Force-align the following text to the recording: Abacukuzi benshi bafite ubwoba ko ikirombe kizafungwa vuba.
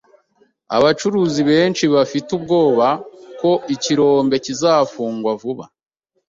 Abacukuzi 0.75 1.41
benshi 1.49 1.83
bafite 1.95 2.27
ubwoba 2.37 2.87
ko 3.39 3.51
ikirombe 3.75 4.35
kizafungwa 4.45 5.31
vuba. 5.41 5.65